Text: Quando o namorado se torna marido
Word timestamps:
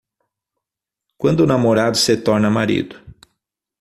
Quando 1.15 1.41
o 1.41 1.45
namorado 1.45 1.95
se 1.95 2.17
torna 2.17 2.49
marido 2.49 2.99